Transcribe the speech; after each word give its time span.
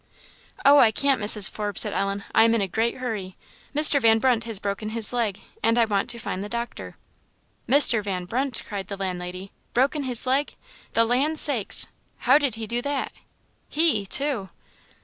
"Oh, 0.65 0.79
I 0.79 0.89
can't, 0.89 1.21
Mrs. 1.21 1.47
Forbes," 1.47 1.81
said 1.81 1.93
Ellen, 1.93 2.23
"I 2.33 2.43
am 2.43 2.55
in 2.55 2.61
a 2.61 2.67
great 2.67 2.95
hurry; 2.97 3.37
Mr. 3.75 4.01
Van 4.01 4.17
Brunt 4.17 4.45
has 4.45 4.57
broken 4.57 4.89
his 4.97 5.13
leg, 5.13 5.41
and 5.61 5.77
I 5.77 5.85
want 5.85 6.09
to 6.09 6.17
find 6.17 6.43
the 6.43 6.49
doctor." 6.49 6.95
"Mr. 7.69 8.01
Van 8.03 8.25
Brunt!" 8.25 8.63
cried 8.67 8.87
the 8.87 8.97
landlady. 8.97 9.51
"Broken 9.75 10.01
his 10.01 10.25
leg! 10.25 10.55
The 10.93 11.05
land's 11.05 11.39
sakes! 11.41 11.85
how 12.17 12.39
did 12.39 12.55
he 12.55 12.65
do 12.65 12.81
that? 12.81 13.11
he, 13.69 14.07
too!" 14.07 14.49